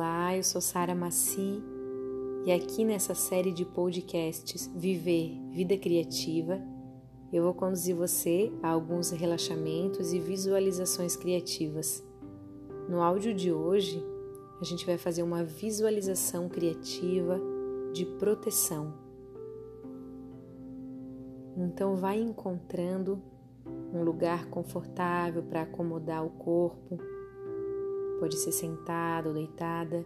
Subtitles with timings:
[0.00, 1.60] Olá, eu sou Sara Maci
[2.46, 6.62] e aqui nessa série de podcasts Viver Vida Criativa,
[7.32, 12.00] eu vou conduzir você a alguns relaxamentos e visualizações criativas.
[12.88, 14.00] No áudio de hoje,
[14.60, 17.40] a gente vai fazer uma visualização criativa
[17.92, 18.94] de proteção.
[21.56, 23.20] Então vai encontrando
[23.92, 27.17] um lugar confortável para acomodar o corpo
[28.18, 30.04] Pode ser sentada ou deitada,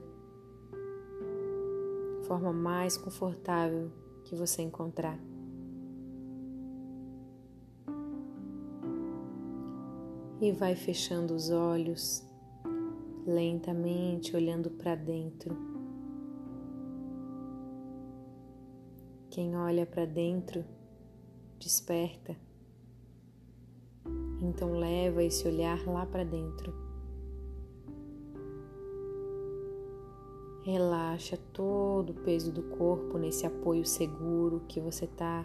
[2.27, 3.91] forma mais confortável
[4.25, 5.19] que você encontrar.
[10.41, 12.23] E vai fechando os olhos,
[13.27, 15.57] lentamente olhando para dentro.
[19.31, 20.65] Quem olha para dentro
[21.59, 22.37] desperta.
[24.43, 26.82] Então leva esse olhar lá para dentro.
[30.65, 35.45] Relaxa todo o peso do corpo nesse apoio seguro que você tá.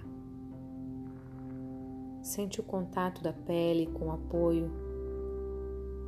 [2.21, 4.69] Sente o contato da pele com o apoio,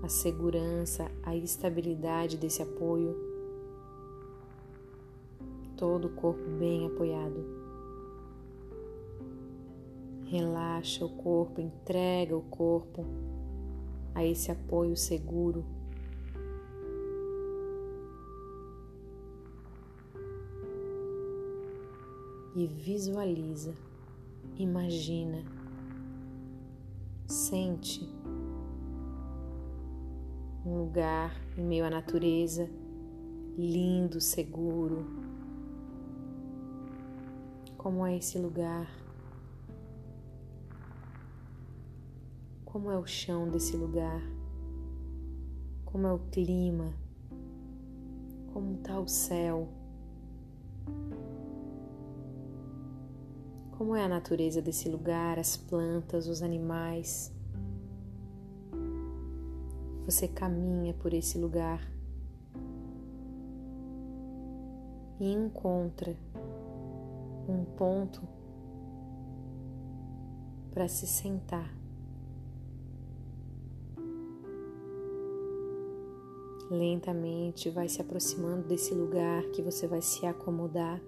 [0.04, 3.18] a segurança, a estabilidade desse apoio.
[5.76, 7.44] Todo o corpo bem apoiado.
[10.26, 13.04] Relaxa o corpo, entrega o corpo
[14.14, 15.66] a esse apoio seguro.
[22.56, 23.74] E visualiza,
[24.58, 25.44] imagina,
[27.28, 28.10] sente
[30.66, 32.70] um lugar em meio à natureza,
[33.58, 35.06] lindo, seguro.
[37.78, 38.88] Como é esse lugar?
[42.66, 44.22] Como é o chão desse lugar?
[45.86, 46.94] Como é o clima?
[48.54, 49.68] Como está o céu?
[53.80, 57.34] Como é a natureza desse lugar, as plantas, os animais?
[60.04, 61.90] Você caminha por esse lugar
[65.18, 66.14] e encontra
[67.48, 68.22] um ponto
[70.72, 71.74] para se sentar.
[76.70, 81.02] Lentamente vai se aproximando desse lugar que você vai se acomodar.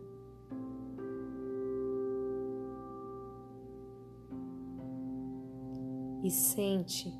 [6.23, 7.11] E sente,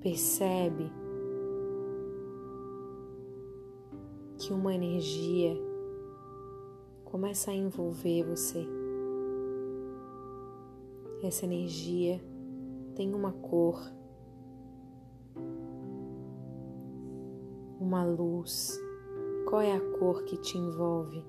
[0.00, 0.90] percebe
[4.38, 5.56] que uma energia
[7.04, 8.66] começa a envolver você.
[11.22, 12.20] Essa energia
[12.94, 13.78] tem uma cor,
[17.78, 18.78] uma luz.
[19.48, 21.24] Qual é a cor que te envolve?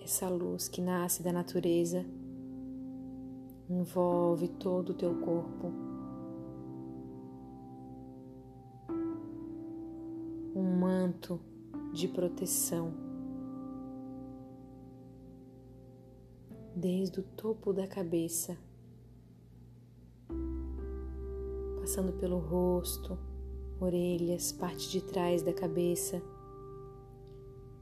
[0.00, 2.06] Essa luz que nasce da natureza
[3.68, 5.70] envolve todo o teu corpo.
[10.54, 11.38] Um manto
[11.92, 12.92] de proteção,
[16.74, 18.56] desde o topo da cabeça,
[21.80, 23.18] passando pelo rosto,
[23.78, 26.22] orelhas, parte de trás da cabeça,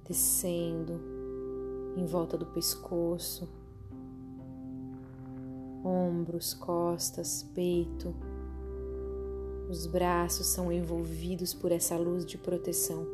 [0.04, 1.00] descendo
[1.97, 3.48] em volta do pescoço
[5.86, 8.14] ombros, costas, peito.
[9.70, 13.06] Os braços são envolvidos por essa luz de proteção.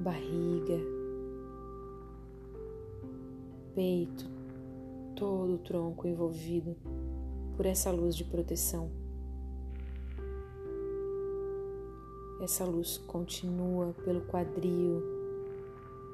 [0.00, 0.78] Barriga,
[3.74, 4.28] peito,
[5.16, 6.76] todo o tronco envolvido
[7.56, 8.90] por essa luz de proteção.
[12.40, 15.02] Essa luz continua pelo quadril,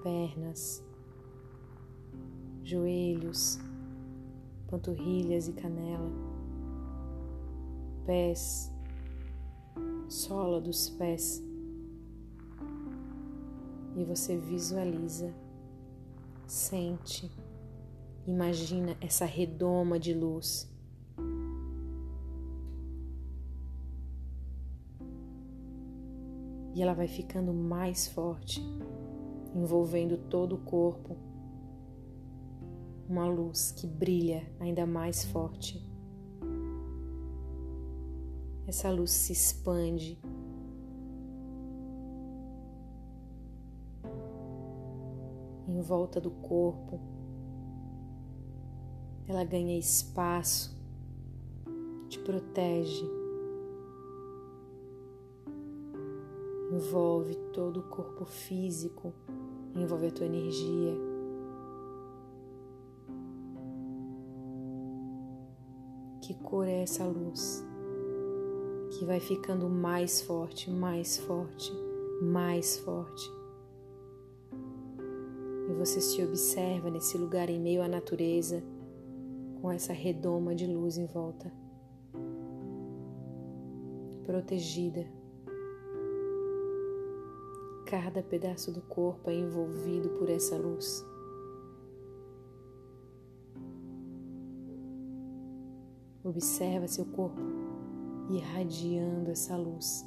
[0.03, 0.83] pernas,
[2.71, 3.59] joelhos,
[4.69, 6.09] panturrilhas e canela,
[8.07, 8.73] pés,
[10.09, 11.43] sola dos pés.
[13.97, 15.35] E você visualiza,
[16.47, 17.29] sente,
[18.25, 20.71] imagina essa redoma de luz.
[26.73, 28.63] E ela vai ficando mais forte,
[29.57, 31.30] envolvendo todo o corpo
[33.11, 35.85] uma luz que brilha ainda mais forte.
[38.69, 40.17] Essa luz se expande.
[45.67, 47.01] Em volta do corpo,
[49.27, 50.79] ela ganha espaço,
[52.09, 53.05] te protege,
[56.73, 59.13] envolve todo o corpo físico,
[59.75, 61.10] envolve a tua energia.
[66.31, 67.67] Que cor é essa luz?
[68.93, 71.73] Que vai ficando mais forte, mais forte,
[72.23, 73.29] mais forte.
[75.69, 78.63] E você se observa nesse lugar em meio à natureza,
[79.61, 81.53] com essa redoma de luz em volta.
[84.25, 85.05] Protegida
[87.87, 91.05] Cada pedaço do corpo é envolvido por essa luz.
[96.23, 97.41] Observa seu corpo
[98.31, 100.07] irradiando essa luz.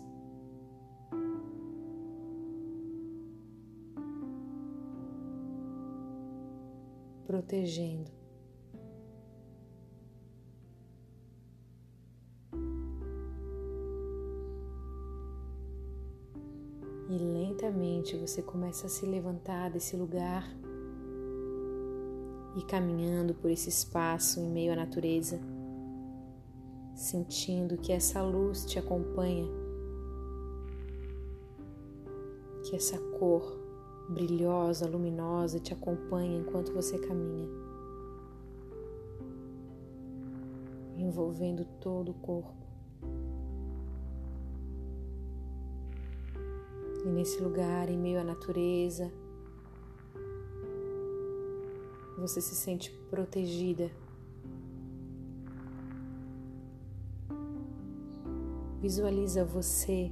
[7.25, 8.11] Protegendo.
[17.09, 20.47] E lentamente você começa a se levantar desse lugar
[22.55, 25.39] e caminhando por esse espaço em meio à natureza,
[27.03, 29.45] sentindo que essa luz te acompanha,
[32.63, 33.59] que essa cor
[34.09, 37.49] brilhosa, luminosa te acompanha enquanto você caminha,
[40.97, 42.63] envolvendo todo o corpo.
[47.05, 49.11] E nesse lugar, em meio à natureza,
[52.17, 53.91] você se sente protegida.
[58.83, 60.11] Visualiza você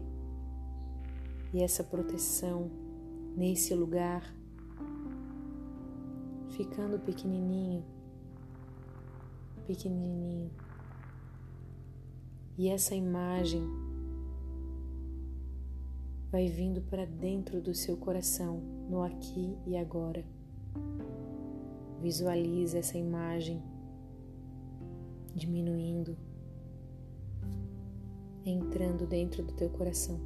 [1.54, 2.72] e essa proteção
[3.36, 4.24] nesse lugar,
[6.52, 7.84] ficando pequenininho,
[9.68, 10.50] pequenininho.
[12.58, 13.62] E essa imagem
[16.32, 20.24] vai vindo para dentro do seu coração, no aqui e agora.
[22.02, 23.62] Visualiza essa imagem
[25.36, 26.16] diminuindo,
[28.46, 30.20] entrando dentro do teu coração.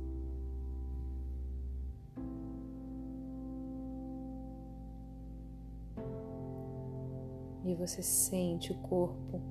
[7.63, 9.41] E você sente o corpo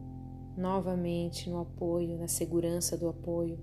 [0.56, 3.58] novamente no apoio, na segurança do apoio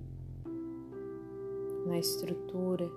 [1.86, 2.90] na estrutura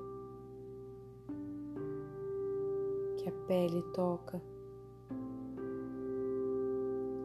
[3.16, 4.40] que a pele toca.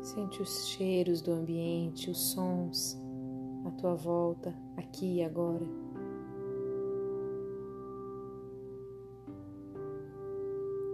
[0.01, 2.99] Sente os cheiros do ambiente, os sons
[3.65, 5.65] à tua volta, aqui e agora.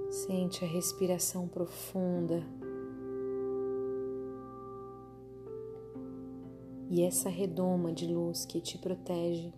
[0.10, 2.42] Sente a respiração profunda
[6.90, 9.54] e essa redoma de luz que te protege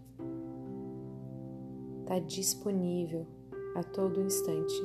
[2.02, 3.28] está disponível
[3.76, 4.82] a todo instante.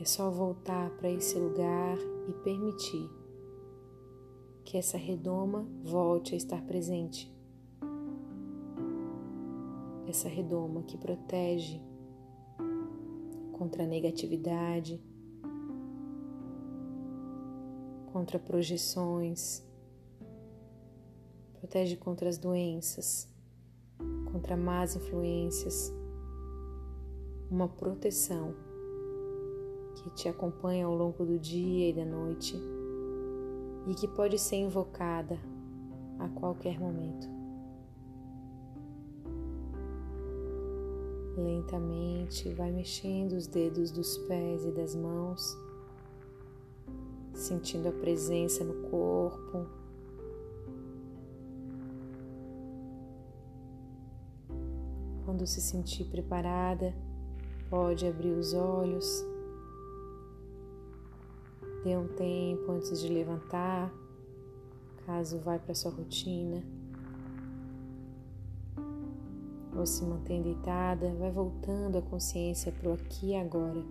[0.00, 1.98] É só voltar para esse lugar
[2.28, 3.10] e permitir
[4.64, 7.32] que essa redoma volte a estar presente.
[10.06, 11.80] Essa redoma que protege
[13.52, 15.02] contra a negatividade,
[18.12, 19.62] contra projeções,
[21.54, 23.32] protege contra as doenças
[24.32, 25.92] contra más influências,
[27.50, 28.54] uma proteção
[29.94, 32.56] que te acompanha ao longo do dia e da noite
[33.86, 35.38] e que pode ser invocada
[36.18, 37.28] a qualquer momento.
[41.36, 45.56] Lentamente vai mexendo os dedos dos pés e das mãos,
[47.34, 49.66] sentindo a presença no corpo
[55.32, 56.94] Quando se sentir preparada,
[57.70, 59.24] pode abrir os olhos.
[61.84, 63.92] Dê um tempo antes de levantar,
[65.04, 66.62] caso vá para sua rotina.
[69.74, 73.82] Ou se mantém deitada, vai voltando a consciência para o aqui e agora.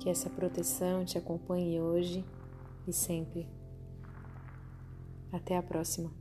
[0.00, 2.24] Que essa proteção te acompanhe hoje
[2.86, 3.46] e sempre.
[5.30, 6.17] Até a próxima.